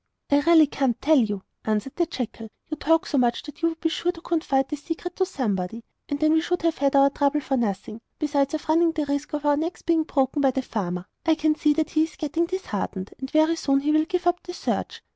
[0.31, 2.49] 'I really can't tell you,' answered the jackal.
[2.69, 5.83] 'You talk so much that you would be sure to confide the secret to somebody,
[6.09, 9.45] and then we should have had our trouble for nothing, besides running the risk of
[9.45, 11.05] our necks being broken by the farmer.
[11.23, 14.41] I can see that he is getting disheartened, and very soon he will give up
[14.41, 15.03] the search.